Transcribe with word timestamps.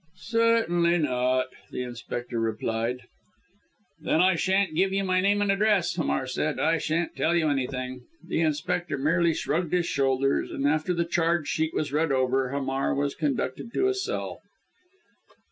"Certainly 0.17 0.97
not," 0.97 1.45
the 1.69 1.83
inspector 1.83 2.39
replied. 2.39 3.01
"Then 3.99 4.19
I 4.19 4.33
shan't 4.35 4.73
give 4.73 4.91
you 4.91 5.03
my 5.03 5.21
name 5.21 5.43
and 5.43 5.51
address," 5.51 5.93
Hamar 5.95 6.25
said. 6.25 6.57
"I 6.59 6.79
shan't 6.79 7.15
tell 7.15 7.35
you 7.35 7.47
anything." 7.49 8.01
The 8.27 8.41
inspector 8.41 8.97
merely 8.97 9.35
shrugged 9.35 9.73
his 9.73 9.85
shoulders, 9.85 10.49
and 10.49 10.67
after 10.67 10.95
the 10.95 11.05
charge 11.05 11.49
sheet 11.49 11.75
was 11.75 11.93
read 11.93 12.11
over, 12.11 12.49
Hamar 12.49 12.95
was 12.95 13.13
conducted 13.13 13.71
to 13.75 13.89
a 13.89 13.93
cell. 13.93 14.39